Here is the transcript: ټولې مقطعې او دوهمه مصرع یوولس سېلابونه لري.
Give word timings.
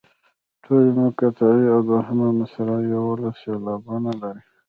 ټولې 0.63 0.89
مقطعې 1.01 1.65
او 1.73 1.79
دوهمه 1.89 2.27
مصرع 2.39 2.77
یوولس 2.93 3.35
سېلابونه 3.43 4.11
لري. 4.21 4.43